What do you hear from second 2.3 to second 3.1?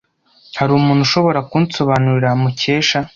Mukesha?